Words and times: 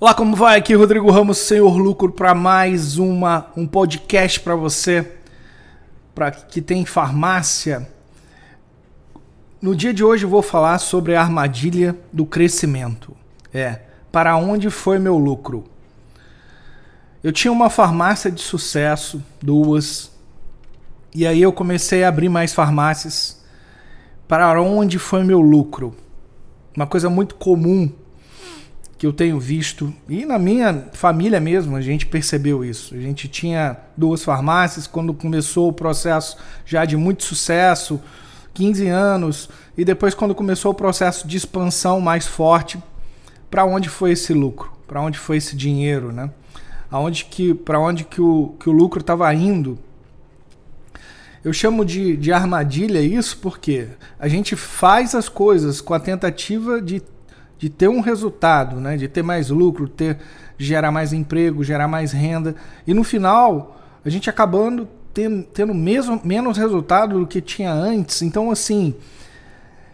Olá, 0.00 0.14
como 0.14 0.36
vai? 0.36 0.56
Aqui 0.56 0.74
Rodrigo 0.74 1.10
Ramos, 1.10 1.38
Senhor 1.38 1.76
Lucro, 1.76 2.12
para 2.12 2.32
mais 2.32 2.98
uma 2.98 3.50
um 3.56 3.66
podcast 3.66 4.38
para 4.38 4.54
você, 4.54 5.14
para 6.14 6.30
que 6.30 6.62
tem 6.62 6.86
farmácia. 6.86 7.90
No 9.60 9.74
dia 9.74 9.92
de 9.92 10.04
hoje 10.04 10.24
eu 10.24 10.30
vou 10.30 10.40
falar 10.40 10.78
sobre 10.78 11.16
a 11.16 11.20
armadilha 11.20 11.98
do 12.12 12.24
crescimento. 12.24 13.12
É, 13.52 13.80
para 14.12 14.36
onde 14.36 14.70
foi 14.70 15.00
meu 15.00 15.18
lucro? 15.18 15.64
Eu 17.20 17.32
tinha 17.32 17.50
uma 17.50 17.68
farmácia 17.68 18.30
de 18.30 18.40
sucesso, 18.40 19.20
duas, 19.42 20.12
e 21.12 21.26
aí 21.26 21.42
eu 21.42 21.52
comecei 21.52 22.04
a 22.04 22.08
abrir 22.08 22.28
mais 22.28 22.54
farmácias. 22.54 23.44
Para 24.28 24.62
onde 24.62 24.96
foi 24.96 25.24
meu 25.24 25.40
lucro? 25.40 25.92
Uma 26.76 26.86
coisa 26.86 27.10
muito 27.10 27.34
comum 27.34 27.92
que 28.98 29.06
eu 29.06 29.12
tenho 29.12 29.38
visto, 29.38 29.94
e 30.08 30.26
na 30.26 30.40
minha 30.40 30.88
família 30.92 31.38
mesmo, 31.38 31.76
a 31.76 31.80
gente 31.80 32.04
percebeu 32.04 32.64
isso. 32.64 32.96
A 32.96 32.98
gente 32.98 33.28
tinha 33.28 33.76
duas 33.96 34.24
farmácias 34.24 34.88
quando 34.88 35.14
começou 35.14 35.68
o 35.68 35.72
processo 35.72 36.36
já 36.66 36.84
de 36.84 36.96
muito 36.96 37.22
sucesso, 37.22 38.00
15 38.54 38.88
anos, 38.88 39.48
e 39.76 39.84
depois 39.84 40.14
quando 40.14 40.34
começou 40.34 40.72
o 40.72 40.74
processo 40.74 41.28
de 41.28 41.36
expansão 41.36 42.00
mais 42.00 42.26
forte, 42.26 42.82
para 43.48 43.64
onde 43.64 43.88
foi 43.88 44.10
esse 44.10 44.34
lucro? 44.34 44.72
Para 44.88 45.00
onde 45.00 45.16
foi 45.16 45.36
esse 45.36 45.54
dinheiro, 45.54 46.10
né? 46.10 46.28
Aonde 46.90 47.26
que, 47.26 47.54
para 47.54 47.78
onde 47.78 48.02
que 48.02 48.20
o, 48.20 48.56
que 48.58 48.68
o 48.68 48.72
lucro 48.72 49.00
estava 49.00 49.32
indo? 49.32 49.78
Eu 51.44 51.52
chamo 51.52 51.84
de, 51.84 52.16
de 52.16 52.32
armadilha 52.32 53.00
isso 53.00 53.38
porque 53.38 53.86
a 54.18 54.26
gente 54.26 54.56
faz 54.56 55.14
as 55.14 55.28
coisas 55.28 55.80
com 55.80 55.94
a 55.94 56.00
tentativa 56.00 56.82
de 56.82 57.00
de 57.58 57.68
ter 57.68 57.88
um 57.88 58.00
resultado, 58.00 58.76
né? 58.76 58.96
de 58.96 59.08
ter 59.08 59.22
mais 59.22 59.50
lucro, 59.50 59.88
ter 59.88 60.18
gerar 60.56 60.90
mais 60.90 61.12
emprego, 61.12 61.62
gerar 61.64 61.88
mais 61.88 62.12
renda. 62.12 62.54
E 62.86 62.94
no 62.94 63.04
final, 63.04 63.80
a 64.04 64.08
gente 64.08 64.30
acabando 64.30 64.88
tendo, 65.12 65.42
tendo 65.42 65.74
mesmo, 65.74 66.20
menos 66.22 66.56
resultado 66.56 67.18
do 67.18 67.26
que 67.26 67.40
tinha 67.40 67.72
antes. 67.72 68.22
Então, 68.22 68.50
assim, 68.50 68.94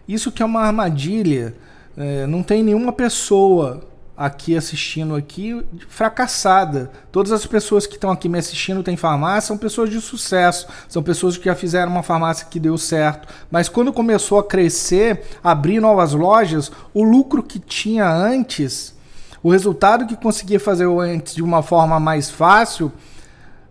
isso 0.07 0.31
que 0.31 0.43
é 0.43 0.47
uma 0.47 0.61
armadilha. 0.61 1.55
É, 1.97 2.27
não 2.27 2.43
tem 2.43 2.63
nenhuma 2.63 2.93
pessoa 2.93 3.83
aqui 4.17 4.57
assistindo 4.57 5.15
aqui 5.15 5.65
fracassada. 5.89 6.91
Todas 7.11 7.33
as 7.33 7.45
pessoas 7.47 7.87
que 7.87 7.95
estão 7.95 8.11
aqui 8.11 8.29
me 8.29 8.39
assistindo 8.39 8.83
têm 8.83 8.97
farmácia, 8.97 9.49
são 9.49 9.59
pessoas 9.59 9.91
de 9.91 10.01
sucesso, 10.01 10.69
são 10.89 11.03
pessoas 11.03 11.37
que 11.37 11.47
já 11.47 11.55
fizeram 11.55 11.91
uma 11.91 12.03
farmácia 12.03 12.47
que 12.49 12.61
deu 12.61 12.79
certo. 12.79 13.29
Mas 13.51 13.69
quando 13.69 13.93
começou 13.93 14.39
a 14.39 14.45
crescer, 14.45 15.25
abrir 15.43 15.81
novas 15.81 16.13
lojas, 16.13 16.71
o 16.93 17.03
lucro 17.03 17.43
que 17.43 17.59
tinha 17.59 18.09
antes, 18.09 18.95
o 19.43 19.51
resultado 19.51 20.07
que 20.07 20.17
conseguia 20.17 20.61
fazer 20.61 20.87
antes 20.87 21.35
de 21.35 21.43
uma 21.43 21.63
forma 21.63 21.99
mais 21.99 22.31
fácil, 22.31 22.93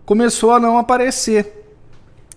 começou 0.04 0.52
a 0.52 0.60
não 0.60 0.76
aparecer. 0.76 1.62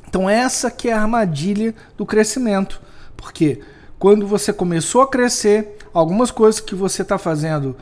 Então 0.08 0.30
essa 0.30 0.72
que 0.72 0.90
é 0.90 0.94
a 0.94 1.02
armadilha 1.02 1.76
do 1.98 2.06
crescimento. 2.06 2.82
Porque 3.18 3.62
quando 4.00 4.26
você 4.26 4.54
começou 4.54 5.02
a 5.02 5.08
crescer, 5.08 5.78
algumas 5.94 6.32
coisas 6.32 6.62
que 6.62 6.74
você 6.74 7.02
está 7.02 7.18
fazendo 7.18 7.76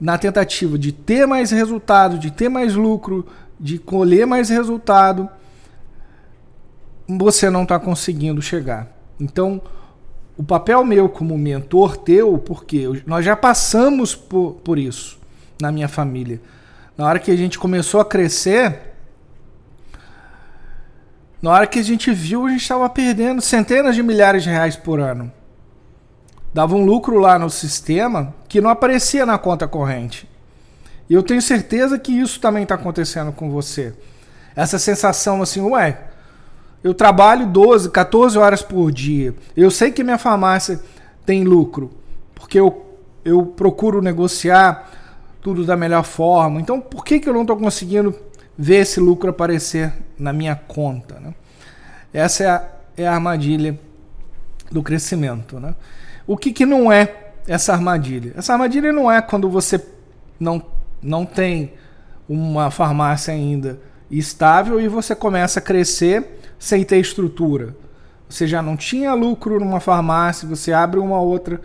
na 0.00 0.16
tentativa 0.16 0.78
de 0.78 0.92
ter 0.92 1.26
mais 1.26 1.50
resultado, 1.50 2.18
de 2.18 2.30
ter 2.30 2.48
mais 2.48 2.74
lucro, 2.74 3.26
de 3.58 3.78
colher 3.78 4.26
mais 4.26 4.48
resultado, 4.48 5.28
você 7.08 7.50
não 7.50 7.64
está 7.64 7.78
conseguindo 7.78 8.40
chegar. 8.40 8.88
Então, 9.18 9.60
o 10.36 10.42
papel 10.44 10.84
meu 10.84 11.08
como 11.08 11.36
mentor 11.36 11.96
teu, 11.96 12.38
porque 12.38 13.02
nós 13.06 13.24
já 13.24 13.34
passamos 13.34 14.14
por, 14.14 14.52
por 14.62 14.78
isso 14.78 15.18
na 15.60 15.72
minha 15.72 15.88
família. 15.88 16.40
Na 16.96 17.06
hora 17.06 17.18
que 17.18 17.30
a 17.30 17.36
gente 17.36 17.58
começou 17.58 18.00
a 18.00 18.04
crescer, 18.04 18.80
na 21.42 21.50
hora 21.50 21.66
que 21.66 21.78
a 21.78 21.82
gente 21.82 22.12
viu, 22.12 22.46
a 22.46 22.50
gente 22.50 22.62
estava 22.62 22.88
perdendo 22.88 23.40
centenas 23.40 23.96
de 23.96 24.02
milhares 24.02 24.44
de 24.44 24.50
reais 24.50 24.76
por 24.76 25.00
ano 25.00 25.32
dava 26.52 26.74
um 26.74 26.84
lucro 26.84 27.18
lá 27.18 27.38
no 27.38 27.50
sistema 27.50 28.34
que 28.48 28.60
não 28.60 28.70
aparecia 28.70 29.24
na 29.26 29.38
conta 29.38 29.68
corrente. 29.68 30.28
E 31.08 31.14
eu 31.14 31.22
tenho 31.22 31.40
certeza 31.40 31.98
que 31.98 32.12
isso 32.12 32.40
também 32.40 32.64
está 32.64 32.74
acontecendo 32.74 33.32
com 33.32 33.50
você. 33.50 33.94
Essa 34.54 34.78
sensação 34.78 35.40
assim, 35.40 35.60
ué, 35.60 35.98
eu 36.82 36.94
trabalho 36.94 37.46
12, 37.46 37.90
14 37.90 38.38
horas 38.38 38.62
por 38.62 38.92
dia. 38.92 39.34
Eu 39.56 39.70
sei 39.70 39.90
que 39.90 40.04
minha 40.04 40.18
farmácia 40.18 40.80
tem 41.24 41.44
lucro, 41.44 41.90
porque 42.34 42.58
eu, 42.58 42.96
eu 43.24 43.46
procuro 43.46 44.02
negociar 44.02 44.90
tudo 45.40 45.64
da 45.64 45.76
melhor 45.76 46.04
forma. 46.04 46.60
Então, 46.60 46.80
por 46.80 47.04
que, 47.04 47.20
que 47.20 47.28
eu 47.28 47.32
não 47.32 47.42
estou 47.42 47.56
conseguindo 47.56 48.14
ver 48.56 48.82
esse 48.82 49.00
lucro 49.00 49.30
aparecer 49.30 49.92
na 50.18 50.32
minha 50.32 50.56
conta? 50.56 51.18
Né? 51.20 51.34
Essa 52.12 52.44
é 52.44 52.48
a, 52.48 52.68
é 52.96 53.08
a 53.08 53.14
armadilha 53.14 53.78
do 54.70 54.82
crescimento. 54.82 55.58
Né? 55.58 55.74
O 56.28 56.36
que, 56.36 56.52
que 56.52 56.66
não 56.66 56.92
é 56.92 57.30
essa 57.46 57.72
armadilha? 57.72 58.34
Essa 58.36 58.52
armadilha 58.52 58.92
não 58.92 59.10
é 59.10 59.22
quando 59.22 59.48
você 59.48 59.82
não, 60.38 60.62
não 61.02 61.24
tem 61.24 61.72
uma 62.28 62.70
farmácia 62.70 63.32
ainda 63.32 63.80
estável 64.10 64.78
e 64.78 64.88
você 64.88 65.14
começa 65.14 65.58
a 65.58 65.62
crescer 65.62 66.38
sem 66.58 66.84
ter 66.84 66.98
estrutura. 66.98 67.74
Você 68.28 68.46
já 68.46 68.60
não 68.60 68.76
tinha 68.76 69.14
lucro 69.14 69.58
numa 69.58 69.80
farmácia, 69.80 70.46
você 70.46 70.70
abre 70.70 71.00
uma 71.00 71.18
outra. 71.18 71.62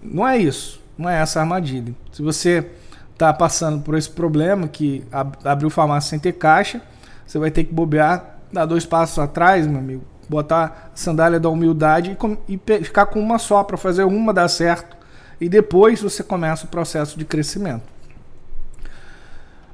Não 0.00 0.26
é 0.26 0.38
isso. 0.38 0.80
Não 0.96 1.10
é 1.10 1.20
essa 1.20 1.40
armadilha. 1.40 1.92
Se 2.12 2.22
você 2.22 2.64
está 3.12 3.32
passando 3.32 3.82
por 3.82 3.96
esse 3.96 4.08
problema 4.08 4.68
que 4.68 5.04
abriu 5.44 5.68
farmácia 5.68 6.10
sem 6.10 6.20
ter 6.20 6.34
caixa, 6.34 6.80
você 7.26 7.40
vai 7.40 7.50
ter 7.50 7.64
que 7.64 7.74
bobear, 7.74 8.38
dar 8.52 8.66
dois 8.66 8.86
passos 8.86 9.18
atrás, 9.18 9.66
meu 9.66 9.80
amigo, 9.80 10.04
botar 10.34 10.90
sandália 10.94 11.38
da 11.38 11.48
humildade 11.48 12.16
e, 12.48 12.60
e 12.68 12.84
ficar 12.84 13.06
com 13.06 13.20
uma 13.20 13.38
só 13.38 13.62
para 13.62 13.76
fazer 13.76 14.04
uma 14.04 14.32
dar 14.32 14.48
certo 14.48 14.96
e 15.40 15.48
depois 15.48 16.00
você 16.00 16.22
começa 16.22 16.66
o 16.66 16.68
processo 16.68 17.18
de 17.18 17.24
crescimento. 17.24 17.82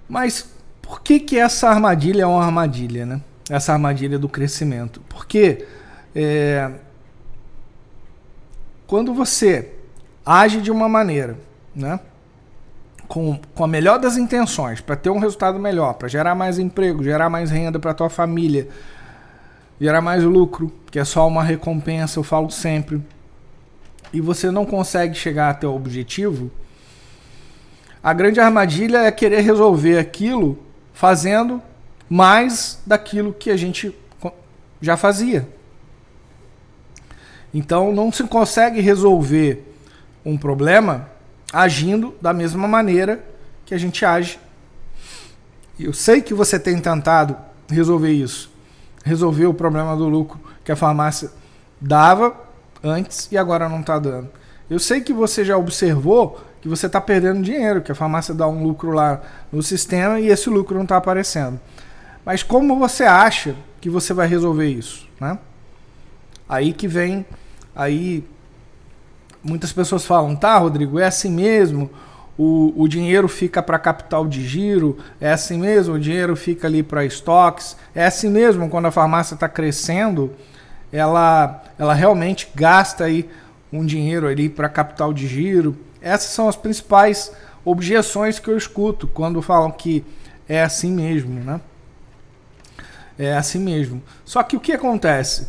Mas 0.08 0.48
por 0.82 1.00
que 1.00 1.20
que 1.20 1.38
essa 1.38 1.68
armadilha 1.68 2.22
é 2.22 2.26
uma 2.26 2.44
armadilha, 2.44 3.06
né? 3.06 3.20
Essa 3.48 3.72
armadilha 3.72 4.18
do 4.18 4.28
crescimento? 4.28 5.00
Porque 5.08 5.66
é, 6.14 6.70
quando 8.86 9.14
você 9.14 9.72
age 10.26 10.60
de 10.60 10.70
uma 10.70 10.88
maneira, 10.88 11.38
né? 11.74 12.00
Com, 13.06 13.40
com 13.54 13.64
a 13.64 13.66
melhor 13.66 13.98
das 13.98 14.16
intenções, 14.16 14.80
para 14.80 14.94
ter 14.96 15.10
um 15.10 15.18
resultado 15.18 15.58
melhor, 15.58 15.94
para 15.94 16.08
gerar 16.08 16.34
mais 16.34 16.58
emprego, 16.58 17.02
gerar 17.02 17.28
mais 17.28 17.50
renda 17.50 17.78
para 17.78 17.94
tua 17.94 18.08
família, 18.08 18.68
gerar 19.80 20.02
mais 20.02 20.22
lucro, 20.22 20.70
que 20.90 20.98
é 20.98 21.04
só 21.04 21.26
uma 21.26 21.42
recompensa, 21.42 22.18
eu 22.18 22.22
falo 22.22 22.50
sempre, 22.50 23.02
e 24.12 24.20
você 24.20 24.50
não 24.50 24.66
consegue 24.66 25.14
chegar 25.14 25.48
até 25.48 25.66
o 25.66 25.74
objetivo, 25.74 26.50
a 28.02 28.12
grande 28.12 28.38
armadilha 28.38 28.98
é 28.98 29.10
querer 29.10 29.40
resolver 29.40 29.98
aquilo 29.98 30.58
fazendo 30.92 31.62
mais 32.08 32.78
daquilo 32.84 33.32
que 33.32 33.50
a 33.50 33.56
gente 33.56 33.94
já 34.80 34.96
fazia. 34.96 35.48
Então 37.52 37.92
não 37.92 38.12
se 38.12 38.24
consegue 38.24 38.80
resolver 38.80 39.66
um 40.24 40.36
problema 40.36 41.08
agindo 41.52 42.14
da 42.20 42.32
mesma 42.32 42.66
maneira 42.66 43.22
que 43.66 43.74
a 43.74 43.78
gente 43.78 44.04
age. 44.04 44.38
Eu 45.78 45.92
sei 45.92 46.22
que 46.22 46.32
você 46.32 46.58
tem 46.58 46.78
tentado 46.80 47.36
resolver 47.68 48.12
isso 48.12 48.49
resolveu 49.04 49.50
o 49.50 49.54
problema 49.54 49.96
do 49.96 50.08
lucro 50.08 50.38
que 50.64 50.72
a 50.72 50.76
farmácia 50.76 51.30
dava 51.80 52.34
antes 52.82 53.28
e 53.30 53.38
agora 53.38 53.68
não 53.68 53.80
está 53.80 53.98
dando. 53.98 54.28
Eu 54.68 54.78
sei 54.78 55.00
que 55.00 55.12
você 55.12 55.44
já 55.44 55.56
observou 55.56 56.40
que 56.60 56.68
você 56.68 56.86
está 56.86 57.00
perdendo 57.00 57.42
dinheiro, 57.42 57.80
que 57.80 57.90
a 57.90 57.94
farmácia 57.94 58.34
dá 58.34 58.46
um 58.46 58.62
lucro 58.62 58.90
lá 58.90 59.20
no 59.50 59.62
sistema 59.62 60.20
e 60.20 60.28
esse 60.28 60.50
lucro 60.50 60.76
não 60.76 60.82
está 60.82 60.96
aparecendo. 60.96 61.58
Mas 62.24 62.42
como 62.42 62.78
você 62.78 63.04
acha 63.04 63.56
que 63.80 63.88
você 63.88 64.12
vai 64.12 64.28
resolver 64.28 64.68
isso? 64.68 65.08
Né? 65.18 65.38
Aí 66.48 66.72
que 66.72 66.86
vem, 66.86 67.24
aí 67.74 68.24
muitas 69.42 69.72
pessoas 69.72 70.04
falam, 70.04 70.36
tá, 70.36 70.58
Rodrigo, 70.58 70.98
é 70.98 71.06
assim 71.06 71.30
mesmo 71.30 71.90
o, 72.42 72.72
o 72.74 72.88
dinheiro 72.88 73.28
fica 73.28 73.62
para 73.62 73.78
capital 73.78 74.26
de 74.26 74.42
giro, 74.42 74.96
é 75.20 75.30
assim 75.30 75.58
mesmo, 75.58 75.96
o 75.96 76.00
dinheiro 76.00 76.34
fica 76.34 76.66
ali 76.66 76.82
para 76.82 77.04
estoques, 77.04 77.76
é 77.94 78.06
assim 78.06 78.30
mesmo, 78.30 78.70
quando 78.70 78.86
a 78.86 78.90
farmácia 78.90 79.34
está 79.34 79.46
crescendo, 79.46 80.32
ela, 80.90 81.62
ela 81.78 81.92
realmente 81.92 82.48
gasta 82.54 83.04
aí 83.04 83.28
um 83.70 83.84
dinheiro 83.84 84.26
ali 84.26 84.48
para 84.48 84.70
capital 84.70 85.12
de 85.12 85.26
giro. 85.26 85.76
Essas 86.00 86.30
são 86.30 86.48
as 86.48 86.56
principais 86.56 87.30
objeções 87.62 88.38
que 88.38 88.48
eu 88.48 88.56
escuto 88.56 89.06
quando 89.06 89.42
falam 89.42 89.70
que 89.70 90.02
é 90.48 90.62
assim 90.62 90.90
mesmo, 90.90 91.40
né? 91.40 91.60
É 93.18 93.36
assim 93.36 93.58
mesmo. 93.58 94.02
Só 94.24 94.42
que 94.42 94.56
o 94.56 94.60
que 94.60 94.72
acontece? 94.72 95.46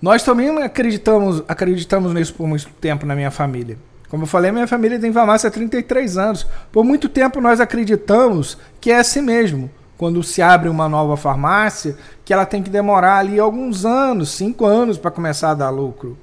Nós 0.00 0.22
também 0.22 0.48
acreditamos, 0.62 1.42
acreditamos 1.46 2.14
nisso 2.14 2.32
por 2.32 2.46
muito 2.46 2.70
tempo 2.80 3.04
na 3.04 3.14
minha 3.14 3.30
família. 3.30 3.76
Como 4.12 4.24
eu 4.24 4.26
falei, 4.26 4.52
minha 4.52 4.66
família 4.66 5.00
tem 5.00 5.10
farmácia 5.10 5.48
há 5.48 5.50
33 5.50 6.18
anos. 6.18 6.46
Por 6.70 6.84
muito 6.84 7.08
tempo 7.08 7.40
nós 7.40 7.60
acreditamos 7.60 8.58
que 8.78 8.90
é 8.90 8.98
assim 8.98 9.22
mesmo. 9.22 9.70
Quando 9.96 10.22
se 10.22 10.42
abre 10.42 10.68
uma 10.68 10.86
nova 10.86 11.16
farmácia, 11.16 11.96
que 12.22 12.30
ela 12.30 12.44
tem 12.44 12.62
que 12.62 12.68
demorar 12.68 13.16
ali 13.16 13.40
alguns 13.40 13.86
anos, 13.86 14.28
cinco 14.28 14.66
anos, 14.66 14.98
para 14.98 15.10
começar 15.10 15.52
a 15.52 15.54
dar 15.54 15.70
lucro. 15.70 16.18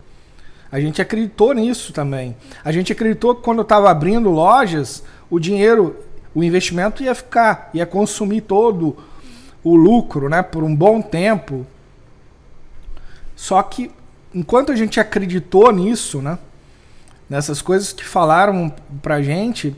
A 0.72 0.80
gente 0.80 1.02
acreditou 1.02 1.52
nisso 1.52 1.92
também. 1.92 2.38
A 2.64 2.72
gente 2.72 2.92
acreditou 2.92 3.34
que 3.34 3.42
quando 3.42 3.64
estava 3.64 3.90
abrindo 3.90 4.30
lojas, 4.30 5.04
o 5.28 5.40
dinheiro, 5.40 5.96
o 6.36 6.44
investimento 6.44 7.02
ia 7.02 7.16
ficar, 7.16 7.72
ia 7.74 7.88
consumir 7.88 8.42
todo 8.42 8.98
o 9.64 9.76
lucro, 9.76 10.30
né, 10.30 10.44
por 10.44 10.64
um 10.64 10.76
bom 10.76 11.02
tempo. 11.02 11.66
Só 13.36 13.64
que 13.64 13.90
enquanto 14.32 14.72
a 14.72 14.76
gente 14.76 15.00
acreditou 15.00 15.72
nisso, 15.72 16.22
né, 16.22 16.38
nessas 17.30 17.62
coisas 17.62 17.94
que 17.94 18.04
falaram 18.04 18.74
pra 19.02 19.22
gente, 19.22 19.76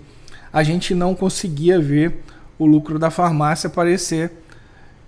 a 0.53 0.63
gente 0.63 0.95
não 0.95 1.13
conseguia 1.13 1.79
ver 1.79 2.23
o 2.57 2.65
lucro 2.65 2.97
da 2.97 3.09
farmácia 3.09 3.67
aparecer 3.67 4.31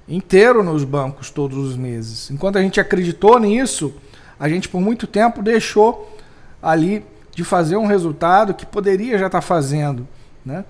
inteiro 0.07 0.63
nos 0.63 0.83
bancos 0.83 1.29
todos 1.29 1.57
os 1.57 1.77
meses. 1.77 2.29
Enquanto 2.29 2.57
a 2.57 2.61
gente 2.61 2.79
acreditou 2.79 3.39
nisso, 3.39 3.93
a 4.39 4.49
gente 4.49 4.67
por 4.67 4.81
muito 4.81 5.07
tempo 5.07 5.41
deixou 5.41 6.17
ali 6.61 7.05
de 7.33 7.43
fazer 7.43 7.77
um 7.77 7.85
resultado 7.85 8.53
que 8.53 8.65
poderia 8.65 9.17
já 9.17 9.27
estar 9.27 9.39
tá 9.39 9.41
fazendo, 9.41 10.07
né? 10.45 10.65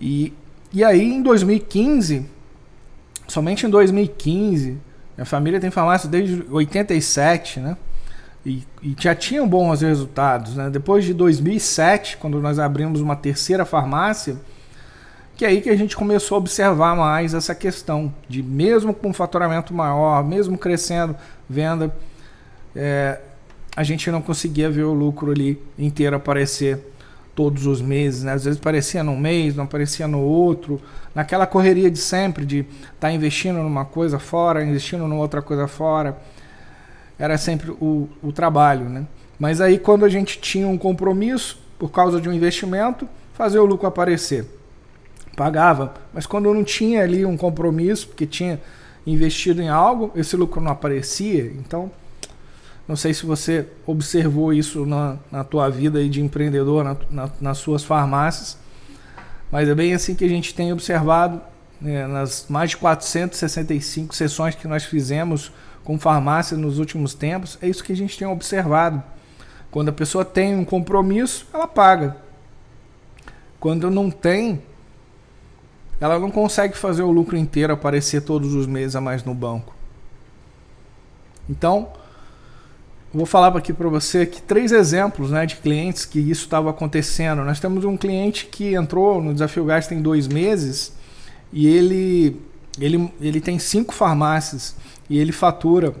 E, 0.00 0.32
e 0.72 0.84
aí 0.84 1.02
em 1.02 1.22
2015, 1.22 2.26
somente 3.26 3.66
em 3.66 3.70
2015, 3.70 4.78
minha 5.16 5.24
família 5.24 5.58
tem 5.60 5.70
farmácia 5.70 6.08
desde 6.08 6.44
87, 6.50 7.60
né? 7.60 7.76
E, 8.44 8.64
e, 8.82 8.96
já 8.98 9.14
tinham 9.14 9.48
bons 9.48 9.82
resultados, 9.82 10.54
né? 10.54 10.70
Depois 10.70 11.04
de 11.04 11.12
2007, 11.12 12.16
quando 12.16 12.40
nós 12.40 12.58
abrimos 12.58 13.00
uma 13.00 13.16
terceira 13.16 13.64
farmácia, 13.64 14.36
que 15.36 15.44
é 15.44 15.48
aí 15.48 15.60
que 15.60 15.70
a 15.70 15.76
gente 15.76 15.96
começou 15.96 16.36
a 16.36 16.38
observar 16.38 16.96
mais 16.96 17.34
essa 17.34 17.54
questão 17.54 18.12
de 18.28 18.42
mesmo 18.42 18.92
com 18.92 19.12
faturamento 19.12 19.72
maior, 19.74 20.24
mesmo 20.24 20.58
crescendo 20.58 21.14
venda, 21.48 21.94
é, 22.74 23.20
a 23.76 23.82
gente 23.84 24.10
não 24.10 24.20
conseguia 24.20 24.68
ver 24.68 24.82
o 24.82 24.92
lucro 24.92 25.30
ali 25.30 25.62
inteiro 25.78 26.16
aparecer 26.16 26.80
todos 27.38 27.66
os 27.66 27.80
meses, 27.80 28.24
né? 28.24 28.32
Às 28.32 28.44
vezes 28.44 28.58
aparecia 28.58 29.04
num 29.04 29.16
mês, 29.16 29.54
não 29.54 29.62
aparecia 29.62 30.08
no 30.08 30.18
outro, 30.18 30.80
naquela 31.14 31.46
correria 31.46 31.88
de 31.88 31.98
sempre 32.00 32.44
de 32.44 32.60
estar 32.60 32.92
tá 32.98 33.12
investindo 33.12 33.58
numa 33.62 33.84
coisa 33.84 34.18
fora, 34.18 34.64
investindo 34.64 35.06
numa 35.06 35.20
outra 35.20 35.40
coisa 35.40 35.68
fora. 35.68 36.18
Era 37.18 37.36
sempre 37.36 37.70
o, 37.70 38.08
o 38.22 38.32
trabalho, 38.32 38.88
né? 38.88 39.06
Mas 39.38 39.60
aí 39.60 39.78
quando 39.78 40.04
a 40.04 40.08
gente 40.08 40.38
tinha 40.38 40.66
um 40.66 40.78
compromisso 40.78 41.58
por 41.78 41.90
causa 41.90 42.20
de 42.20 42.28
um 42.28 42.32
investimento, 42.32 43.08
fazer 43.34 43.58
o 43.58 43.64
lucro 43.64 43.86
aparecer. 43.86 44.44
Pagava, 45.36 45.94
mas 46.12 46.26
quando 46.26 46.52
não 46.52 46.64
tinha 46.64 47.02
ali 47.02 47.24
um 47.24 47.36
compromisso, 47.36 48.08
porque 48.08 48.26
tinha 48.26 48.60
investido 49.06 49.62
em 49.62 49.68
algo, 49.68 50.10
esse 50.16 50.36
lucro 50.36 50.60
não 50.60 50.72
aparecia, 50.72 51.44
então 51.56 51.90
não 52.88 52.96
sei 52.96 53.14
se 53.14 53.24
você 53.24 53.66
observou 53.86 54.52
isso 54.52 54.84
na, 54.84 55.16
na 55.30 55.44
tua 55.44 55.68
vida 55.68 55.98
aí 55.98 56.08
de 56.08 56.20
empreendedor, 56.20 56.82
na, 56.82 56.96
na, 57.10 57.30
nas 57.40 57.58
suas 57.58 57.84
farmácias, 57.84 58.58
mas 59.52 59.68
é 59.68 59.74
bem 59.74 59.94
assim 59.94 60.14
que 60.14 60.24
a 60.24 60.28
gente 60.28 60.54
tem 60.54 60.72
observado 60.72 61.40
né, 61.80 62.06
nas 62.06 62.46
mais 62.48 62.70
de 62.70 62.76
465 62.78 64.14
sessões 64.14 64.54
que 64.54 64.66
nós 64.66 64.84
fizemos 64.84 65.52
com 65.88 65.98
farmácia 65.98 66.54
nos 66.54 66.78
últimos 66.78 67.14
tempos, 67.14 67.56
é 67.62 67.66
isso 67.66 67.82
que 67.82 67.94
a 67.94 67.96
gente 67.96 68.18
tem 68.18 68.28
observado. 68.28 69.02
Quando 69.70 69.88
a 69.88 69.92
pessoa 69.92 70.22
tem 70.22 70.54
um 70.54 70.62
compromisso, 70.62 71.46
ela 71.50 71.66
paga. 71.66 72.14
Quando 73.58 73.90
não 73.90 74.10
tem, 74.10 74.60
ela 75.98 76.18
não 76.18 76.30
consegue 76.30 76.76
fazer 76.76 77.00
o 77.00 77.10
lucro 77.10 77.38
inteiro 77.38 77.72
aparecer 77.72 78.20
todos 78.20 78.52
os 78.52 78.66
meses 78.66 78.96
a 78.96 79.00
mais 79.00 79.24
no 79.24 79.32
banco. 79.32 79.74
Então, 81.48 81.88
vou 83.10 83.24
falar 83.24 83.56
aqui 83.56 83.72
para 83.72 83.88
você 83.88 84.18
aqui 84.18 84.42
três 84.42 84.72
exemplos 84.72 85.30
né, 85.30 85.46
de 85.46 85.56
clientes 85.56 86.04
que 86.04 86.20
isso 86.20 86.44
estava 86.44 86.68
acontecendo. 86.68 87.42
Nós 87.44 87.60
temos 87.60 87.86
um 87.86 87.96
cliente 87.96 88.44
que 88.44 88.74
entrou 88.74 89.22
no 89.22 89.32
Desafio 89.32 89.64
Gás 89.64 89.86
tem 89.86 90.02
dois 90.02 90.28
meses 90.28 90.92
e 91.50 91.66
ele, 91.66 92.38
ele, 92.78 93.10
ele 93.22 93.40
tem 93.40 93.58
cinco 93.58 93.94
farmácias 93.94 94.76
e 95.08 95.18
ele 95.18 95.32
fatura 95.32 95.94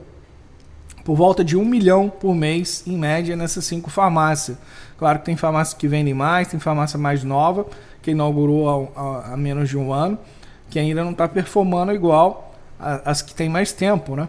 por 1.04 1.16
volta 1.16 1.42
de 1.42 1.56
um 1.56 1.64
milhão 1.64 2.10
por 2.10 2.34
mês, 2.34 2.84
em 2.86 2.96
média, 2.96 3.34
nessas 3.34 3.64
cinco 3.64 3.88
farmácias. 3.88 4.58
Claro 4.98 5.20
que 5.20 5.24
tem 5.24 5.36
farmácia 5.36 5.76
que 5.76 5.88
vendem 5.88 6.12
mais, 6.12 6.48
tem 6.48 6.60
farmácia 6.60 6.98
mais 6.98 7.24
nova, 7.24 7.66
que 8.02 8.10
inaugurou 8.10 8.92
há, 8.94 9.32
há 9.32 9.36
menos 9.36 9.68
de 9.68 9.78
um 9.78 9.92
ano, 9.92 10.18
que 10.68 10.78
ainda 10.78 11.02
não 11.02 11.12
está 11.12 11.26
performando 11.26 11.92
igual 11.92 12.54
as 12.78 13.22
que 13.22 13.34
tem 13.34 13.48
mais 13.48 13.72
tempo, 13.72 14.14
né? 14.14 14.28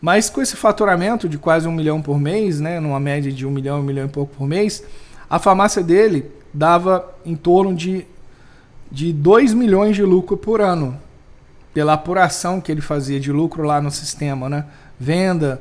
Mas 0.00 0.30
com 0.30 0.40
esse 0.40 0.56
faturamento 0.56 1.28
de 1.28 1.36
quase 1.36 1.68
um 1.68 1.72
milhão 1.72 2.00
por 2.00 2.18
mês, 2.18 2.58
né, 2.58 2.80
numa 2.80 2.98
média 2.98 3.30
de 3.30 3.46
um 3.46 3.50
milhão, 3.50 3.80
um 3.80 3.82
milhão 3.82 4.06
e 4.06 4.08
pouco 4.08 4.34
por 4.34 4.46
mês, 4.46 4.82
a 5.28 5.38
farmácia 5.38 5.82
dele 5.82 6.30
dava 6.54 7.12
em 7.24 7.36
torno 7.36 7.74
de, 7.74 8.06
de 8.90 9.12
2 9.12 9.52
milhões 9.52 9.94
de 9.94 10.02
lucro 10.02 10.36
por 10.36 10.60
ano. 10.60 10.98
Pela 11.72 11.92
apuração 11.92 12.60
que 12.60 12.70
ele 12.70 12.80
fazia 12.80 13.20
de 13.20 13.30
lucro 13.30 13.62
lá 13.62 13.80
no 13.80 13.90
sistema, 13.90 14.48
né? 14.48 14.64
Venda, 14.98 15.60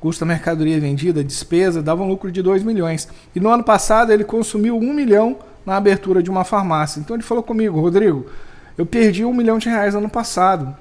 custo 0.00 0.24
da 0.24 0.26
mercadoria 0.26 0.78
vendida, 0.78 1.24
despesa, 1.24 1.82
dava 1.82 2.02
um 2.02 2.08
lucro 2.08 2.30
de 2.30 2.42
2 2.42 2.62
milhões. 2.62 3.08
E 3.34 3.40
no 3.40 3.48
ano 3.48 3.64
passado 3.64 4.12
ele 4.12 4.24
consumiu 4.24 4.76
1 4.76 4.92
milhão 4.92 5.38
na 5.64 5.76
abertura 5.76 6.22
de 6.22 6.30
uma 6.30 6.44
farmácia. 6.44 7.00
Então 7.00 7.16
ele 7.16 7.22
falou 7.22 7.42
comigo, 7.42 7.80
Rodrigo, 7.80 8.26
eu 8.76 8.84
perdi 8.84 9.24
um 9.24 9.32
milhão 9.32 9.58
de 9.58 9.68
reais 9.68 9.94
ano 9.94 10.08
passado. 10.08 10.76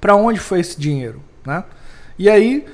Para 0.00 0.14
onde 0.14 0.38
foi 0.38 0.60
esse 0.60 0.78
dinheiro? 0.78 1.20
Né? 1.44 1.64
E 2.18 2.28
aí, 2.28 2.64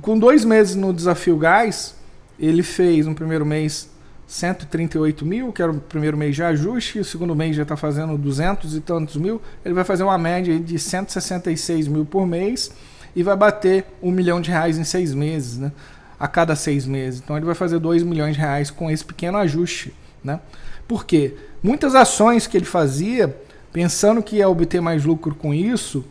com 0.00 0.18
dois 0.18 0.44
meses 0.44 0.74
no 0.74 0.92
Desafio 0.92 1.36
Gás, 1.36 1.94
ele 2.38 2.62
fez 2.62 3.06
no 3.06 3.14
primeiro 3.14 3.46
mês 3.46 3.88
138 4.26 5.24
mil, 5.24 5.52
que 5.52 5.62
era 5.62 5.70
o 5.70 5.80
primeiro 5.80 6.16
mês 6.16 6.34
de 6.34 6.42
ajuste, 6.42 6.98
o 6.98 7.04
segundo 7.04 7.34
mês 7.34 7.54
já 7.54 7.62
está 7.62 7.76
fazendo 7.76 8.18
200 8.18 8.74
e 8.74 8.80
tantos 8.80 9.16
mil. 9.16 9.40
Ele 9.64 9.74
vai 9.74 9.84
fazer 9.84 10.02
uma 10.02 10.18
média 10.18 10.58
de 10.58 10.78
166 10.78 11.86
mil 11.86 12.04
por 12.04 12.26
mês 12.26 12.72
e 13.14 13.22
vai 13.22 13.36
bater 13.36 13.86
um 14.02 14.10
milhão 14.10 14.40
de 14.40 14.50
reais 14.50 14.78
em 14.78 14.84
seis 14.84 15.14
meses, 15.14 15.58
né? 15.58 15.70
A 16.18 16.26
cada 16.26 16.56
seis 16.56 16.86
meses. 16.86 17.20
Então 17.22 17.36
ele 17.36 17.46
vai 17.46 17.54
fazer 17.54 17.78
2 17.78 18.02
milhões 18.02 18.34
de 18.34 18.40
reais 18.40 18.70
com 18.70 18.90
esse 18.90 19.04
pequeno 19.04 19.38
ajuste, 19.38 19.94
né? 20.24 20.40
Por 20.88 21.04
quê? 21.04 21.36
Muitas 21.62 21.94
ações 21.94 22.46
que 22.46 22.56
ele 22.56 22.64
fazia, 22.64 23.34
pensando 23.72 24.22
que 24.22 24.36
ia 24.36 24.48
obter 24.48 24.80
mais 24.80 25.04
lucro 25.04 25.34
com 25.34 25.54
isso, 25.54 26.04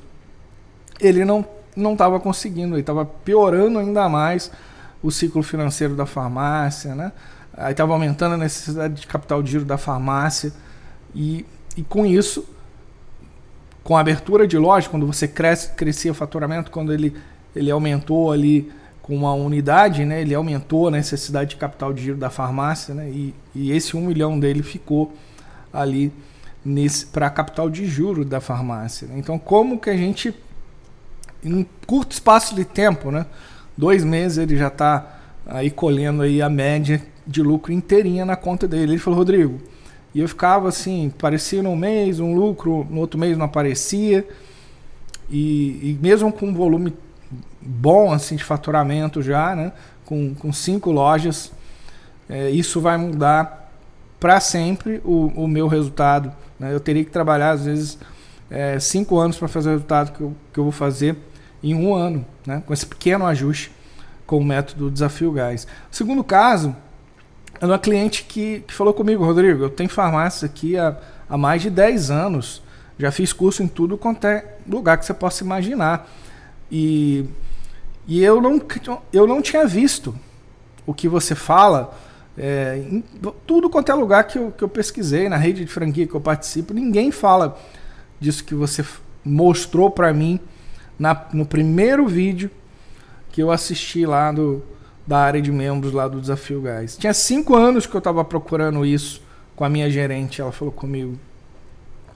ele 1.00 1.25
não 1.25 1.45
não 1.75 1.91
estava 1.91 2.19
conseguindo, 2.22 2.75
ele 2.75 2.81
estava 2.81 3.03
piorando 3.03 3.79
ainda 3.79 4.07
mais 4.07 4.50
o 5.03 5.12
ciclo 5.12 5.43
financeiro 5.43 5.93
da 5.93 6.05
farmácia, 6.05 6.95
né? 6.95 7.12
Aí 7.57 7.71
estava 7.71 7.93
aumentando 7.93 8.35
a 8.35 8.38
necessidade 8.38 9.01
de 9.01 9.07
capital 9.07 9.41
de 9.41 9.51
giro 9.51 9.65
da 9.65 9.77
farmácia 9.77 10.51
e, 11.13 11.45
e 11.77 11.83
com 11.83 12.05
isso, 12.05 12.45
com 13.83 13.95
a 13.95 14.01
abertura 14.01 14.45
de 14.45 14.57
loja, 14.57 14.89
quando 14.89 15.07
você 15.07 15.27
cresce, 15.27 15.71
crescia 15.71 16.12
o 16.12 16.15
faturamento, 16.15 16.69
quando 16.69 16.91
ele, 16.91 17.15
ele 17.55 17.71
aumentou 17.71 18.31
ali 18.31 18.71
com 19.01 19.15
uma 19.15 19.33
unidade, 19.33 20.03
né? 20.03 20.21
Ele 20.21 20.33
aumentou 20.33 20.88
a 20.88 20.91
necessidade 20.91 21.51
de 21.51 21.55
capital 21.55 21.93
de 21.93 22.03
giro 22.03 22.17
da 22.17 22.29
farmácia, 22.29 22.93
né? 22.93 23.09
E, 23.09 23.33
e 23.53 23.71
esse 23.71 23.95
um 23.95 24.01
milhão 24.01 24.38
dele 24.38 24.63
ficou 24.63 25.13
ali 25.71 26.12
para 27.13 27.29
capital 27.29 27.69
de 27.69 27.85
juro 27.85 28.25
da 28.25 28.41
farmácia. 28.41 29.07
Né? 29.07 29.19
Então, 29.19 29.38
como 29.38 29.79
que 29.79 29.89
a 29.89 29.95
gente 29.95 30.33
em 31.43 31.53
um 31.53 31.65
curto 31.85 32.13
espaço 32.13 32.55
de 32.55 32.65
tempo, 32.65 33.12
né? 33.12 33.27
Dois 33.77 34.03
meses 34.03 34.39
ele 34.39 34.57
já 34.57 34.67
está 34.67 35.19
aí 35.45 35.69
colhendo 35.69 36.24
aí 36.24 36.41
a 36.41 36.50
média 36.50 37.01
de 37.25 37.41
lucro 37.41 37.72
inteirinha 37.72 38.25
na 38.25 38.36
conta 38.36 38.67
dele. 38.67 38.94
Ele 38.94 39.00
falou, 39.00 39.20
Rodrigo, 39.20 39.60
e 40.13 40.20
eu 40.20 40.27
ficava 40.27 40.70
assim, 40.70 41.12
parecia 41.17 41.62
num 41.62 41.75
mês 41.75 42.20
um 42.20 42.34
lucro, 42.34 42.86
no 42.89 43.01
outro 43.01 43.20
mês 43.20 43.38
não 43.38 43.46
aparecia. 43.46 44.27
E, 45.29 45.91
e 45.91 46.00
mesmo 46.01 46.32
com 46.32 46.48
um 46.48 46.53
volume 46.53 46.94
bom 47.62 48.12
assim 48.12 48.36
de 48.36 48.44
faturamento 48.44 49.22
já, 49.22 49.55
né? 49.55 49.72
Com, 50.05 50.36
com 50.36 50.53
cinco 50.53 50.91
lojas, 50.91 51.51
é, 52.29 52.50
isso 52.50 52.79
vai 52.79 52.96
mudar 52.98 53.72
para 54.20 54.39
sempre 54.39 55.01
o, 55.03 55.27
o 55.36 55.48
meu 55.48 55.67
resultado. 55.67 56.32
Né? 56.60 56.74
Eu 56.74 56.79
teria 56.79 57.03
que 57.03 57.12
trabalhar 57.12 57.51
às 57.51 57.65
vezes 57.65 57.98
é, 58.50 58.79
cinco 58.79 59.17
anos 59.17 59.38
para 59.38 59.48
fazer 59.48 59.70
o 59.70 59.72
resultado 59.74 60.12
que 60.12 60.22
eu, 60.22 60.36
que 60.53 60.60
eu 60.60 60.63
vou 60.63 60.72
fazer 60.72 61.17
em 61.63 61.74
um 61.74 61.96
ano, 61.96 62.25
né, 62.46 62.62
com 62.65 62.74
esse 62.74 62.86
pequeno 62.86 63.25
ajuste 63.25 63.72
com 64.25 64.38
o 64.38 64.44
método 64.44 64.89
Desafio 64.89 65.32
Gás. 65.32 65.67
Segundo 65.89 66.24
caso 66.24 66.75
é 67.59 67.65
uma 67.65 67.79
cliente 67.79 68.24
que, 68.24 68.62
que 68.62 68.74
falou 68.74 68.93
comigo, 68.93 69.24
Rodrigo, 69.24 69.63
eu 69.63 69.69
tenho 69.69 69.89
farmácia 69.89 70.45
aqui 70.45 70.77
há, 70.77 70.97
há 71.29 71.38
mais 71.38 71.62
de 71.62 71.69
10 71.69 72.12
anos, 72.12 72.62
já 72.97 73.12
fiz 73.12 73.33
curso 73.33 73.63
em 73.63 73.67
tudo 73.67 73.97
quanto 73.97 74.25
é 74.25 74.55
lugar 74.67 74.97
que 74.97 75.05
você 75.05 75.13
possa 75.13 75.43
imaginar. 75.43 76.09
E, 76.71 77.25
e 78.07 78.24
eu, 78.24 78.41
não, 78.41 78.62
eu 79.12 79.27
não 79.27 79.41
tinha 79.41 79.65
visto 79.65 80.15
o 80.85 80.93
que 80.93 81.07
você 81.07 81.35
fala 81.35 81.97
é, 82.38 82.83
em 82.89 83.03
tudo 83.45 83.69
quanto 83.69 83.91
é 83.91 83.95
lugar 83.95 84.25
que 84.25 84.38
eu, 84.38 84.51
que 84.51 84.63
eu 84.63 84.69
pesquisei, 84.69 85.29
na 85.29 85.38
rede 85.38 85.63
de 85.63 85.71
franquia 85.71 86.05
que 86.05 86.15
eu 86.15 86.21
participo, 86.21 86.74
ninguém 86.74 87.12
fala 87.12 87.57
disso 88.19 88.43
que 88.43 88.53
você 88.53 88.85
mostrou 89.24 89.89
para 89.89 90.13
mim 90.13 90.39
na, 91.00 91.25
no 91.33 91.45
primeiro 91.45 92.07
vídeo 92.07 92.50
que 93.31 93.41
eu 93.41 93.51
assisti 93.51 94.05
lá 94.05 94.31
do, 94.31 94.63
da 95.05 95.19
área 95.19 95.41
de 95.41 95.51
membros 95.51 95.93
lá 95.93 96.07
do 96.07 96.19
Desafio 96.19 96.62
Gás. 96.62 96.97
Tinha 96.97 97.13
cinco 97.13 97.55
anos 97.55 97.85
que 97.85 97.95
eu 97.95 98.00
estava 98.00 98.24
procurando 98.24 98.85
isso 98.85 99.21
com 99.55 99.63
a 99.63 99.69
minha 99.69 99.89
gerente, 99.89 100.41
ela 100.41 100.51
falou 100.51 100.74
comigo. 100.74 101.17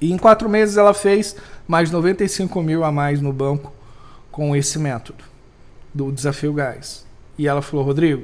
E 0.01 0.12
em 0.12 0.17
quatro 0.17 0.50
meses 0.50 0.77
ela 0.77 0.93
fez 0.93 1.36
mais 1.67 1.91
95 1.91 2.62
mil 2.62 2.84
a 2.84 2.91
mais 2.91 3.22
no 3.22 3.34
banco 3.34 3.74
com 4.31 4.55
esse 4.55 4.79
método 4.79 5.24
do 5.93 6.12
Desafio 6.12 6.53
Gás. 6.53 7.05
E 7.38 7.48
ela 7.48 7.62
falou, 7.62 7.86
Rodrigo, 7.86 8.24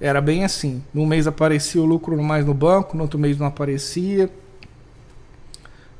era 0.00 0.20
bem 0.20 0.44
assim. 0.44 0.82
Num 0.94 1.06
mês 1.06 1.26
aparecia 1.26 1.82
o 1.82 1.84
lucro 1.84 2.20
mais 2.22 2.44
no 2.44 2.54
banco, 2.54 2.96
no 2.96 3.02
outro 3.02 3.18
mês 3.18 3.38
não 3.38 3.46
aparecia. 3.46 4.30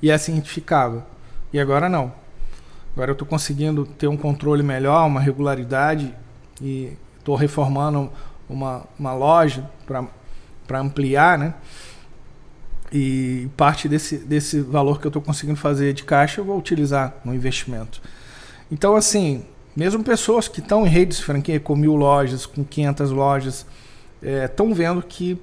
E 0.00 0.11
assim 0.11 0.41
ficava. 0.41 1.07
E 1.53 1.59
agora 1.59 1.88
não. 1.88 2.12
Agora 2.95 3.11
eu 3.11 3.12
estou 3.12 3.27
conseguindo 3.27 3.85
ter 3.85 4.09
um 4.09 4.17
controle 4.17 4.62
melhor, 4.62 5.07
uma 5.07 5.21
regularidade 5.21 6.15
e 6.61 6.93
estou 7.19 7.35
reformando 7.35 8.11
uma, 8.49 8.85
uma 8.99 9.13
loja 9.13 9.69
para 9.87 10.81
ampliar, 10.81 11.39
né? 11.39 11.55
E 12.91 13.49
parte 13.57 13.89
desse, 13.89 14.17
desse 14.17 14.61
valor 14.61 14.99
que 14.99 15.07
eu 15.07 15.11
estou 15.11 15.21
conseguindo 15.21 15.59
fazer 15.59 15.93
de 15.93 16.05
caixa 16.05 16.41
eu 16.41 16.45
vou 16.45 16.57
utilizar 16.57 17.15
no 17.23 17.35
investimento. 17.35 18.01
Então, 18.71 18.97
assim, 18.97 19.45
mesmo 19.77 20.03
pessoas 20.03 20.49
que 20.49 20.61
estão 20.61 20.87
em 20.87 20.89
redes 20.89 21.19
de 21.19 21.25
franquia 21.25 21.61
com 21.61 21.77
mil 21.77 21.95
lojas, 21.95 22.47
com 22.47 22.65
500 22.65 23.11
lojas, 23.11 23.67
estão 24.23 24.71
é, 24.71 24.75
vendo 24.75 25.03
que 25.03 25.41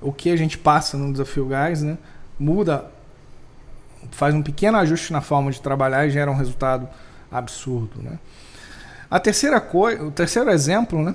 o 0.00 0.12
que 0.12 0.30
a 0.30 0.36
gente 0.36 0.56
passa 0.56 0.96
no 0.96 1.10
Desafio 1.10 1.46
Gás 1.46 1.82
né, 1.82 1.98
muda, 2.38 2.90
faz 4.12 4.34
um 4.34 4.42
pequeno 4.42 4.78
ajuste 4.78 5.12
na 5.12 5.20
forma 5.20 5.50
de 5.50 5.60
trabalhar 5.60 6.06
e 6.06 6.10
gera 6.10 6.30
um 6.30 6.36
resultado 6.36 6.88
absurdo. 7.30 8.00
Né? 8.00 8.18
A 9.10 9.18
terceira 9.18 9.58
coisa, 9.58 10.04
o 10.04 10.10
terceiro 10.10 10.50
exemplo 10.50 11.02
né, 11.02 11.14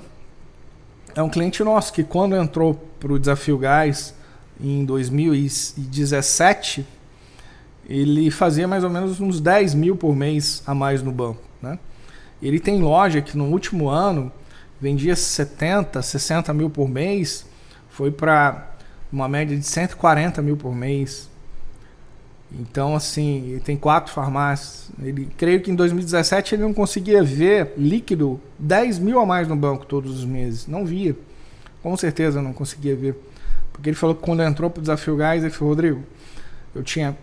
é 1.14 1.22
um 1.22 1.28
cliente 1.28 1.62
nosso 1.62 1.92
que 1.92 2.02
quando 2.02 2.34
entrou 2.34 2.74
para 2.98 3.12
o 3.12 3.20
Desafio 3.20 3.56
Gás 3.56 4.12
em 4.60 4.84
2017, 4.84 6.84
ele 7.88 8.32
fazia 8.32 8.66
mais 8.66 8.82
ou 8.82 8.90
menos 8.90 9.20
uns 9.20 9.40
10 9.40 9.74
mil 9.74 9.96
por 9.96 10.16
mês 10.16 10.60
a 10.66 10.74
mais 10.74 11.02
no 11.02 11.12
banco. 11.12 11.40
Né? 11.62 11.78
Ele 12.42 12.58
tem 12.58 12.82
loja 12.82 13.22
que 13.22 13.38
no 13.38 13.44
último 13.44 13.88
ano 13.88 14.32
vendia 14.80 15.14
70, 15.14 16.02
60 16.02 16.52
mil 16.52 16.68
por 16.68 16.88
mês, 16.88 17.46
foi 17.90 18.10
para 18.10 18.70
uma 19.12 19.28
média 19.28 19.56
de 19.56 19.64
140 19.64 20.42
mil 20.42 20.56
por 20.56 20.74
mês. 20.74 21.30
Então, 22.58 22.94
assim, 22.94 23.50
ele 23.50 23.60
tem 23.60 23.76
quatro 23.76 24.12
farmácias. 24.12 24.90
Ele, 25.02 25.28
creio 25.36 25.60
que 25.60 25.70
em 25.70 25.74
2017 25.74 26.54
ele 26.54 26.62
não 26.62 26.72
conseguia 26.72 27.22
ver 27.22 27.72
líquido 27.76 28.40
10 28.58 28.98
mil 29.00 29.18
a 29.18 29.26
mais 29.26 29.48
no 29.48 29.56
banco 29.56 29.84
todos 29.84 30.18
os 30.18 30.24
meses. 30.24 30.66
Não 30.66 30.86
via. 30.86 31.16
Com 31.82 31.96
certeza 31.96 32.40
não 32.40 32.52
conseguia 32.52 32.94
ver. 32.94 33.16
Porque 33.72 33.90
ele 33.90 33.96
falou 33.96 34.14
que 34.14 34.22
quando 34.22 34.42
entrou 34.42 34.70
para 34.70 34.78
o 34.78 34.82
Desafio 34.82 35.16
Gás, 35.16 35.42
ele 35.42 35.52
falou, 35.52 35.74
Rodrigo, 35.74 36.02
eu 36.74 36.82
tinha 36.82 37.16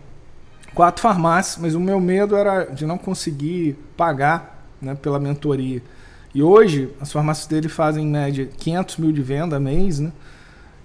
quatro 0.74 1.00
farmácias, 1.00 1.60
mas 1.60 1.74
o 1.74 1.80
meu 1.80 1.98
medo 1.98 2.36
era 2.36 2.64
de 2.64 2.84
não 2.84 2.98
conseguir 2.98 3.76
pagar 3.96 4.66
né, 4.80 4.94
pela 4.94 5.18
mentoria. 5.18 5.82
E 6.34 6.42
hoje, 6.42 6.90
as 7.00 7.10
farmácias 7.10 7.46
dele 7.46 7.68
fazem 7.68 8.04
em 8.04 8.10
média 8.10 8.46
500 8.58 8.96
mil 8.98 9.12
de 9.12 9.22
venda 9.22 9.58
mês, 9.58 9.98
né? 9.98 10.12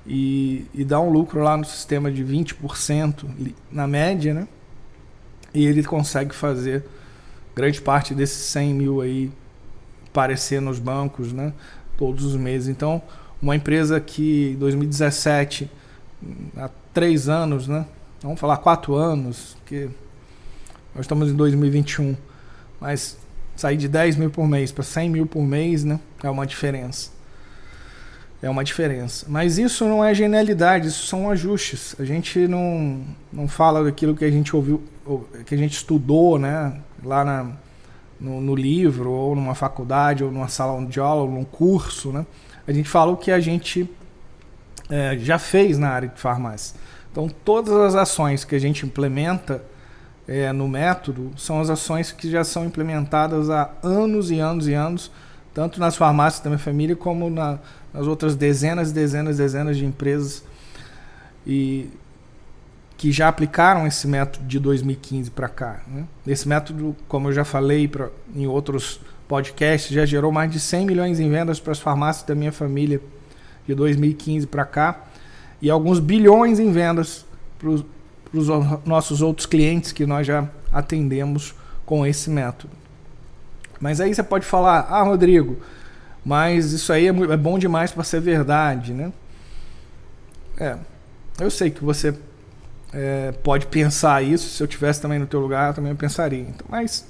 E, 0.07 0.65
e 0.73 0.85
dá 0.85 0.99
um 0.99 1.09
lucro 1.09 1.41
lá 1.41 1.57
no 1.57 1.65
sistema 1.65 2.09
de 2.09 2.23
20% 2.23 3.25
na 3.69 3.85
média, 3.85 4.33
né? 4.33 4.47
E 5.53 5.65
ele 5.65 5.83
consegue 5.83 6.33
fazer 6.33 6.85
grande 7.55 7.81
parte 7.81 8.13
desses 8.13 8.45
100 8.45 8.73
mil 8.73 9.01
aí 9.01 9.31
aparecer 10.09 10.61
nos 10.61 10.79
bancos, 10.79 11.33
né? 11.33 11.53
Todos 11.97 12.23
os 12.23 12.35
meses. 12.35 12.69
Então, 12.69 13.01
uma 13.41 13.55
empresa 13.55 13.99
que 13.99 14.51
em 14.53 14.55
2017, 14.55 15.69
há 16.55 16.69
três 16.93 17.27
anos, 17.27 17.67
né? 17.67 17.85
Vamos 18.21 18.39
falar 18.39 18.57
quatro 18.57 18.95
anos, 18.95 19.57
que 19.65 19.89
nós 20.95 21.05
estamos 21.05 21.29
em 21.29 21.35
2021, 21.35 22.15
mas 22.79 23.17
sair 23.55 23.77
de 23.77 23.87
10 23.87 24.15
mil 24.15 24.29
por 24.29 24.47
mês 24.47 24.71
para 24.71 24.83
100 24.83 25.09
mil 25.09 25.25
por 25.27 25.43
mês, 25.43 25.83
né? 25.83 25.99
É 26.23 26.29
uma 26.29 26.47
diferença. 26.47 27.11
É 28.41 28.49
uma 28.49 28.63
diferença. 28.63 29.25
Mas 29.27 29.57
isso 29.57 29.85
não 29.85 30.03
é 30.03 30.13
genialidade, 30.13 30.87
isso 30.87 31.07
são 31.07 31.29
ajustes. 31.29 31.95
A 31.99 32.05
gente 32.05 32.47
não, 32.47 33.01
não 33.33 33.47
fala 33.47 33.83
daquilo 33.83 34.15
que 34.15 34.23
a 34.23 34.29
gente 34.29 34.55
ouviu, 34.55 34.83
que 35.45 35.55
a 35.55 35.57
gente 35.57 35.73
estudou, 35.73 36.37
né? 36.37 36.79
Lá 37.03 37.25
na, 37.25 37.51
no, 38.19 38.39
no 38.39 38.55
livro, 38.55 39.11
ou 39.11 39.35
numa 39.35 39.55
faculdade, 39.55 40.23
ou 40.23 40.31
numa 40.31 40.47
sala 40.47 40.85
de 40.85 40.99
aula, 40.99 41.23
ou 41.23 41.31
num 41.31 41.43
curso, 41.43 42.11
né? 42.11 42.25
A 42.67 42.71
gente 42.71 42.87
fala 42.87 43.11
o 43.11 43.17
que 43.17 43.31
a 43.31 43.39
gente 43.39 43.89
é, 44.89 45.17
já 45.17 45.39
fez 45.39 45.77
na 45.77 45.89
área 45.89 46.07
de 46.07 46.19
farmácia. 46.19 46.75
Então, 47.11 47.27
todas 47.27 47.73
as 47.73 47.95
ações 47.95 48.43
que 48.43 48.55
a 48.55 48.59
gente 48.59 48.85
implementa 48.85 49.63
é, 50.27 50.51
no 50.51 50.67
método 50.67 51.31
são 51.37 51.59
as 51.59 51.69
ações 51.69 52.11
que 52.11 52.29
já 52.29 52.43
são 52.43 52.65
implementadas 52.65 53.49
há 53.49 53.71
anos 53.81 54.29
e 54.29 54.39
anos 54.39 54.67
e 54.67 54.73
anos, 54.73 55.11
tanto 55.57 55.79
nas 55.79 55.95
farmácias 55.95 56.43
da 56.43 56.51
minha 56.51 56.59
família 56.59 56.95
como 56.95 57.31
na, 57.31 57.57
nas 57.91 58.05
outras 58.05 58.35
dezenas 58.35 58.91
dezenas 58.91 59.37
dezenas 59.37 59.75
de 59.75 59.85
empresas 59.85 60.43
e 61.47 61.89
que 62.95 63.11
já 63.11 63.27
aplicaram 63.27 63.87
esse 63.87 64.07
método 64.07 64.45
de 64.45 64.59
2015 64.59 65.31
para 65.31 65.49
cá. 65.49 65.79
Né? 65.87 66.05
Esse 66.27 66.47
método, 66.47 66.95
como 67.07 67.29
eu 67.29 67.33
já 67.33 67.43
falei 67.43 67.87
pra, 67.87 68.09
em 68.35 68.45
outros 68.45 68.99
podcasts, 69.27 69.91
já 69.91 70.05
gerou 70.05 70.31
mais 70.31 70.51
de 70.51 70.59
100 70.59 70.85
milhões 70.85 71.19
em 71.19 71.27
vendas 71.27 71.59
para 71.59 71.71
as 71.71 71.79
farmácias 71.79 72.23
da 72.23 72.35
minha 72.35 72.51
família 72.51 73.01
de 73.67 73.73
2015 73.73 74.45
para 74.45 74.63
cá 74.63 75.05
e 75.59 75.71
alguns 75.71 75.99
bilhões 75.99 76.59
em 76.59 76.71
vendas 76.71 77.25
para 77.57 77.69
os 77.69 77.83
nossos 78.85 79.23
outros 79.23 79.47
clientes 79.47 79.91
que 79.91 80.05
nós 80.05 80.27
já 80.27 80.47
atendemos 80.71 81.55
com 81.83 82.05
esse 82.05 82.29
método. 82.29 82.77
Mas 83.79 84.01
aí 84.01 84.13
você 84.13 84.23
pode 84.23 84.45
falar, 84.45 84.87
ah, 84.89 85.03
Rodrigo, 85.03 85.57
mas 86.25 86.73
isso 86.73 86.91
aí 86.91 87.07
é, 87.07 87.09
é 87.09 87.37
bom 87.37 87.57
demais 87.57 87.91
para 87.91 88.03
ser 88.03 88.19
verdade, 88.19 88.93
né? 88.93 89.11
É, 90.59 90.75
eu 91.39 91.51
sei 91.51 91.69
que 91.69 91.83
você 91.83 92.13
é, 92.93 93.31
pode 93.43 93.67
pensar 93.67 94.23
isso. 94.23 94.49
Se 94.49 94.61
eu 94.61 94.67
tivesse 94.67 95.01
também 95.01 95.19
no 95.19 95.27
teu 95.27 95.39
lugar, 95.39 95.69
eu 95.69 95.73
também 95.73 95.95
pensaria. 95.95 96.41
Então, 96.41 96.67
mas 96.69 97.07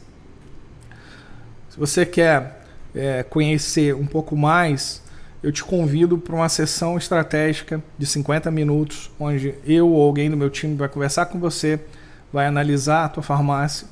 se 1.70 1.78
você 1.78 2.06
quer 2.06 2.62
é, 2.94 3.24
conhecer 3.24 3.96
um 3.96 4.06
pouco 4.06 4.36
mais 4.36 5.02
eu 5.42 5.52
te 5.52 5.64
convido 5.64 6.18
para 6.18 6.36
uma 6.36 6.50
sessão 6.50 6.98
estratégica 6.98 7.82
de 7.98 8.06
50 8.06 8.50
minutos, 8.52 9.12
onde 9.20 9.56
eu 9.66 9.88
ou 9.88 10.02
alguém 10.02 10.30
do 10.30 10.36
meu 10.36 10.50
time 10.50 10.76
vai 10.76 10.90
conversar 10.90 11.28
com 11.28 11.40
você, 11.40 11.80
vai 12.34 12.48
analisar 12.48 13.06
a 13.06 13.10
tua 13.10 13.24
farmácia 13.24 13.88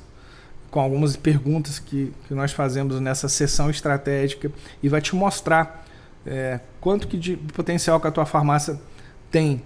com 0.70 0.80
algumas 0.80 1.16
perguntas 1.16 1.78
que, 1.78 2.12
que 2.26 2.34
nós 2.34 2.52
fazemos 2.52 3.00
nessa 3.00 3.28
sessão 3.28 3.70
estratégica 3.70 4.50
e 4.82 4.88
vai 4.88 5.00
te 5.00 5.14
mostrar 5.14 5.84
é, 6.26 6.60
quanto 6.80 7.06
que 7.06 7.16
de 7.16 7.36
potencial 7.36 8.00
que 8.00 8.06
a 8.06 8.10
tua 8.10 8.26
farmácia 8.26 8.78
tem 9.30 9.62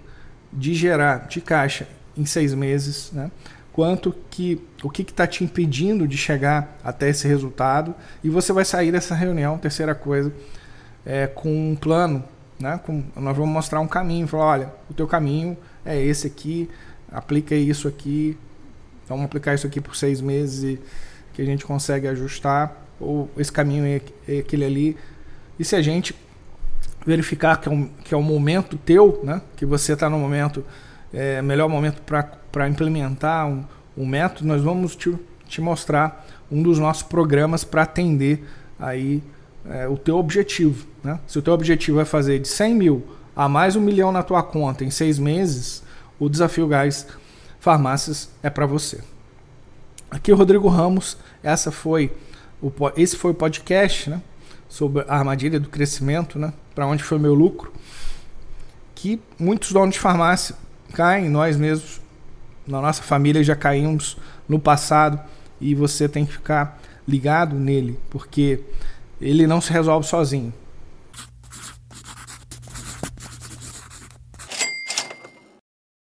de 0.51 0.73
gerar 0.73 1.27
de 1.27 1.41
caixa 1.41 1.87
em 2.15 2.25
seis 2.25 2.53
meses, 2.53 3.11
né? 3.11 3.31
quanto 3.71 4.13
que 4.29 4.61
o 4.83 4.89
que 4.89 5.01
está 5.01 5.25
te 5.25 5.43
impedindo 5.43 6.07
de 6.07 6.17
chegar 6.17 6.77
até 6.83 7.09
esse 7.09 7.27
resultado 7.27 7.95
e 8.23 8.29
você 8.29 8.51
vai 8.51 8.65
sair 8.65 8.91
dessa 8.91 9.15
reunião, 9.15 9.57
terceira 9.57 9.95
coisa, 9.95 10.31
é, 11.05 11.27
com 11.27 11.71
um 11.71 11.75
plano, 11.75 12.23
né? 12.59 12.79
Com, 12.85 13.03
nós 13.15 13.35
vamos 13.35 13.51
mostrar 13.51 13.79
um 13.79 13.87
caminho, 13.87 14.27
falar, 14.27 14.45
olha, 14.45 14.73
o 14.89 14.93
teu 14.93 15.07
caminho 15.07 15.57
é 15.85 15.99
esse 15.99 16.27
aqui, 16.27 16.69
aplica 17.11 17.55
isso 17.55 17.87
aqui, 17.87 18.37
vamos 19.15 19.25
aplicar 19.25 19.53
isso 19.53 19.67
aqui 19.67 19.79
por 19.79 19.95
seis 19.95 20.21
meses 20.21 20.63
e 20.63 20.79
que 21.33 21.41
a 21.41 21.45
gente 21.45 21.65
consegue 21.65 22.07
ajustar, 22.07 22.85
ou 22.99 23.29
esse 23.37 23.51
caminho 23.51 23.85
é, 23.85 24.01
é 24.27 24.39
aquele 24.39 24.65
ali. 24.65 24.97
E 25.57 25.63
se 25.63 25.75
a 25.75 25.81
gente 25.81 26.15
verificar 27.05 27.59
que 27.59 27.67
é 27.67 27.71
um, 27.71 27.87
que 28.03 28.13
é 28.13 28.17
um 28.17 28.23
momento 28.23 28.77
teu, 28.77 29.21
né? 29.23 29.41
Que 29.55 29.65
você 29.65 29.93
está 29.93 30.09
no 30.09 30.19
momento, 30.19 30.63
é, 31.13 31.41
melhor 31.41 31.67
momento 31.67 32.01
para 32.01 32.67
implementar 32.67 33.47
um, 33.47 33.63
um 33.97 34.05
método, 34.05 34.47
nós 34.47 34.61
vamos 34.61 34.95
te, 34.95 35.15
te 35.47 35.61
mostrar 35.61 36.27
um 36.51 36.61
dos 36.61 36.77
nossos 36.77 37.03
programas 37.03 37.63
para 37.63 37.83
atender 37.83 38.43
aí 38.79 39.23
é, 39.69 39.87
o 39.87 39.97
teu 39.97 40.17
objetivo. 40.17 40.85
Né? 41.03 41.19
Se 41.27 41.39
o 41.39 41.41
teu 41.41 41.53
objetivo 41.53 41.99
é 41.99 42.05
fazer 42.05 42.39
de 42.39 42.47
100 42.47 42.75
mil 42.75 43.03
a 43.35 43.47
mais 43.47 43.75
um 43.75 43.81
milhão 43.81 44.11
na 44.11 44.23
tua 44.23 44.43
conta 44.43 44.83
em 44.83 44.89
seis 44.89 45.17
meses, 45.17 45.83
o 46.19 46.27
Desafio 46.29 46.67
Gás 46.67 47.07
Farmácias 47.61 48.27
é 48.41 48.49
para 48.49 48.65
você. 48.65 49.01
Aqui 50.09 50.33
o 50.33 50.35
Rodrigo 50.35 50.67
Ramos, 50.67 51.15
essa 51.43 51.71
foi 51.71 52.11
o, 52.59 52.71
esse 52.97 53.15
foi 53.15 53.29
o 53.29 53.35
podcast 53.35 54.09
né, 54.09 54.19
sobre 54.67 55.05
a 55.07 55.15
armadilha 55.15 55.59
do 55.59 55.69
crescimento, 55.69 56.39
né, 56.39 56.51
para 56.73 56.87
onde 56.87 57.03
foi 57.03 57.19
meu 57.19 57.35
lucro, 57.35 57.71
que 58.95 59.21
muitos 59.37 59.71
donos 59.71 59.93
de 59.93 60.01
farmácia 60.01 60.55
caem, 60.93 61.29
nós 61.29 61.55
mesmos, 61.55 62.01
na 62.65 62.81
nossa 62.81 63.03
família 63.03 63.43
já 63.43 63.55
caímos 63.55 64.17
no 64.49 64.59
passado 64.59 65.19
e 65.59 65.75
você 65.75 66.09
tem 66.09 66.25
que 66.25 66.33
ficar 66.33 66.81
ligado 67.07 67.55
nele, 67.55 67.99
porque 68.09 68.59
ele 69.21 69.45
não 69.45 69.61
se 69.61 69.71
resolve 69.71 70.07
sozinho. 70.07 70.51